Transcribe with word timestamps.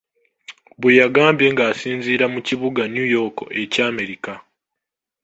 Bwe 0.79 0.91
yagambye 1.01 1.47
ng'asinziira 1.53 2.25
mu 2.33 2.39
kibuga 2.47 2.81
New 2.93 3.07
York 3.17 3.37
ekya 3.61 3.83
Amerika. 3.91 4.31